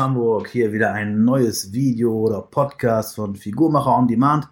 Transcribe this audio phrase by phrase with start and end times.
[0.00, 0.48] Hamburg.
[0.48, 4.48] Hier wieder ein neues Video oder Podcast von Figurmacher on Demand.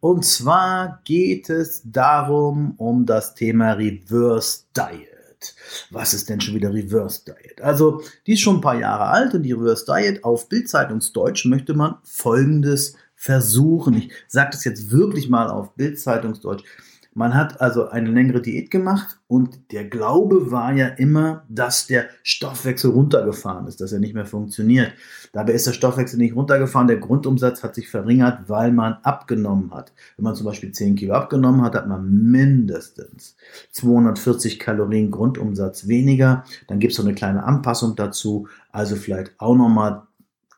[0.00, 5.54] Und zwar geht es darum, um das Thema Reverse Diet.
[5.90, 7.60] Was ist denn schon wieder Reverse Diet?
[7.60, 11.74] Also, die ist schon ein paar Jahre alt und die Reverse Diet auf Bildzeitungsdeutsch möchte
[11.74, 13.94] man folgendes versuchen.
[13.94, 16.64] Ich sage das jetzt wirklich mal auf Bildzeitungsdeutsch.
[17.14, 22.06] Man hat also eine längere Diät gemacht und der Glaube war ja immer, dass der
[22.22, 24.92] Stoffwechsel runtergefahren ist, dass er nicht mehr funktioniert.
[25.32, 29.92] Dabei ist der Stoffwechsel nicht runtergefahren, der Grundumsatz hat sich verringert, weil man abgenommen hat.
[30.16, 33.36] Wenn man zum Beispiel 10 Kilo abgenommen hat, hat man mindestens
[33.72, 36.44] 240 Kalorien Grundumsatz weniger.
[36.66, 40.02] Dann gibt es so eine kleine Anpassung dazu, also vielleicht auch nochmal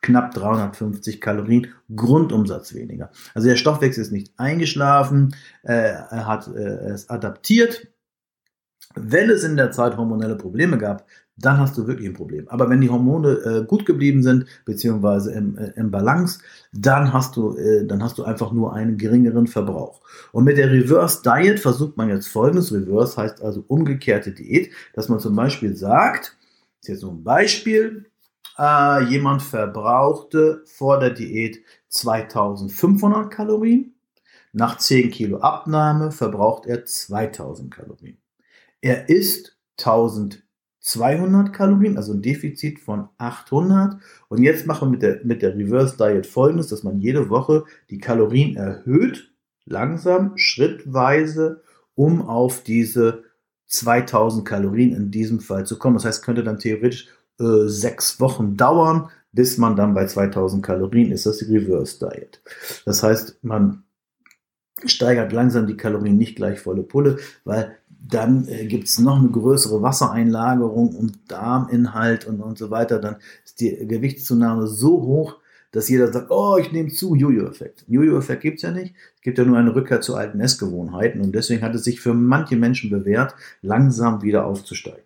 [0.03, 3.11] knapp 350 Kalorien Grundumsatz weniger.
[3.35, 7.89] Also der Stoffwechsel ist nicht eingeschlafen, äh, er hat äh, es adaptiert.
[8.97, 11.07] Wenn es in der Zeit hormonelle Probleme gab,
[11.41, 12.49] dann hast du wirklich ein Problem.
[12.49, 16.41] Aber wenn die Hormone äh, gut geblieben sind, beziehungsweise im, äh, im Balance,
[16.73, 20.03] dann hast, du, äh, dann hast du einfach nur einen geringeren Verbrauch.
[20.33, 22.73] Und mit der Reverse Diet versucht man jetzt folgendes.
[22.73, 26.37] Reverse heißt also umgekehrte Diät, dass man zum Beispiel sagt,
[26.81, 28.07] das ist jetzt so ein Beispiel,
[28.59, 33.95] äh, jemand verbrauchte vor der Diät 2500 Kalorien.
[34.53, 38.19] Nach 10 Kilo Abnahme verbraucht er 2000 Kalorien.
[38.81, 44.01] Er isst 1200 Kalorien, also ein Defizit von 800.
[44.29, 47.65] Und jetzt machen wir mit der, mit der Reverse Diet folgendes, dass man jede Woche
[47.91, 49.33] die Kalorien erhöht,
[49.67, 51.63] langsam, schrittweise,
[51.95, 53.25] um auf diese
[53.67, 55.95] 2000 Kalorien in diesem Fall zu kommen.
[55.95, 57.09] Das heißt, könnte dann theoretisch
[57.41, 61.27] äh, sechs Wochen dauern, bis man dann bei 2000 Kalorien ist.
[61.27, 62.43] Das die Reverse Diet.
[62.85, 63.85] Das heißt, man
[64.85, 69.29] steigert langsam die Kalorien nicht gleich volle Pulle, weil dann äh, gibt es noch eine
[69.29, 72.99] größere Wassereinlagerung und Darminhalt und, und so weiter.
[72.99, 75.37] Dann ist die Gewichtszunahme so hoch,
[75.73, 77.85] dass jeder sagt, oh, ich nehme zu, Jojo-Effekt.
[77.89, 78.95] Jojo-Effekt gibt es ja nicht.
[79.17, 82.15] Es gibt ja nur eine Rückkehr zu alten Essgewohnheiten und deswegen hat es sich für
[82.15, 85.05] manche Menschen bewährt, langsam wieder aufzusteigen.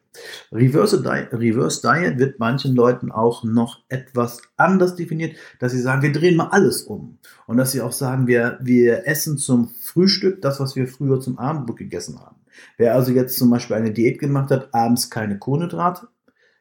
[0.52, 6.02] Reverse Diet, Reverse Diet wird manchen Leuten auch noch etwas anders definiert, dass sie sagen,
[6.02, 7.18] wir drehen mal alles um.
[7.46, 11.38] Und dass sie auch sagen, wir, wir essen zum Frühstück das, was wir früher zum
[11.38, 12.36] Abendbrot gegessen haben.
[12.76, 16.06] Wer also jetzt zum Beispiel eine Diät gemacht hat, abends keine Kohlenhydrate,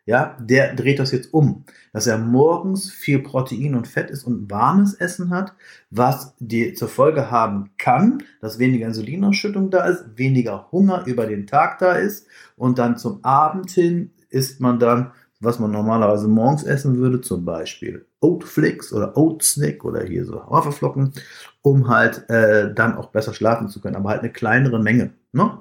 [0.05, 4.51] ja, der dreht das jetzt um, dass er morgens viel Protein und Fett isst und
[4.51, 5.53] warmes Essen hat,
[5.89, 11.47] was die zur Folge haben kann, dass weniger Insulinausschüttung da ist, weniger Hunger über den
[11.47, 12.27] Tag da ist
[12.57, 17.45] und dann zum Abend hin isst man dann, was man normalerweise morgens essen würde, zum
[17.45, 21.13] Beispiel Oatflix oder Oatsnick oder hier so Haferflocken,
[21.61, 25.13] um halt äh, dann auch besser schlafen zu können, aber halt eine kleinere Menge.
[25.31, 25.59] Ne?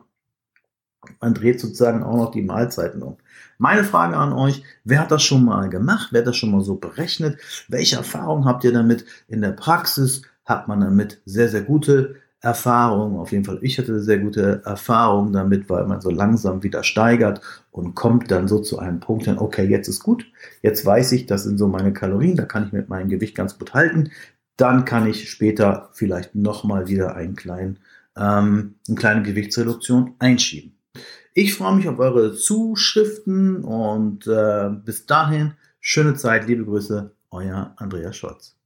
[1.20, 3.16] Man dreht sozusagen auch noch die Mahlzeiten um.
[3.58, 6.08] Meine Frage an euch, wer hat das schon mal gemacht?
[6.10, 7.38] Wer hat das schon mal so berechnet?
[7.68, 10.22] Welche Erfahrungen habt ihr damit in der Praxis?
[10.44, 13.18] Hat man damit sehr, sehr gute Erfahrungen?
[13.18, 17.40] Auf jeden Fall, ich hatte sehr gute Erfahrungen damit, weil man so langsam wieder steigert
[17.70, 20.26] und kommt dann so zu einem Punkt hin, okay, jetzt ist gut.
[20.62, 23.58] Jetzt weiß ich, das sind so meine Kalorien, da kann ich mit meinem Gewicht ganz
[23.58, 24.10] gut halten.
[24.56, 27.78] Dann kann ich später vielleicht nochmal wieder einen kleinen,
[28.16, 30.76] ähm, eine kleine Gewichtsreduktion einschieben.
[31.34, 37.74] Ich freue mich auf eure Zuschriften und äh, bis dahin schöne Zeit, liebe Grüße, euer
[37.76, 38.56] Andreas Scholz.